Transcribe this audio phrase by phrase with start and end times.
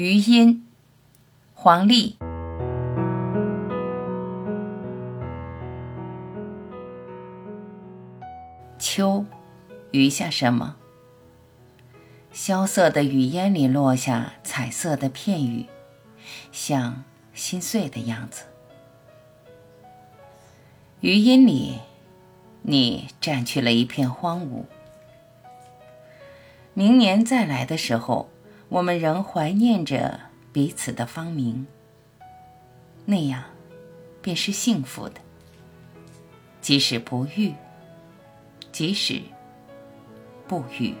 [0.00, 0.64] 余音，
[1.54, 2.16] 黄历。
[8.78, 9.24] 秋，
[9.90, 10.76] 余下什么？
[12.30, 15.66] 萧瑟的雨烟里落下彩色的片语，
[16.52, 17.02] 像
[17.34, 18.44] 心碎的样子。
[21.00, 21.80] 余音里，
[22.62, 24.62] 你占据了一片荒芜。
[26.72, 28.28] 明年再来的时候，
[28.68, 30.20] 我们仍怀念着
[30.52, 31.66] 彼此的芳名，
[33.06, 33.42] 那样
[34.20, 35.20] 便是幸福的。
[36.60, 37.54] 即使不遇，
[38.70, 39.22] 即使
[40.46, 40.94] 不遇。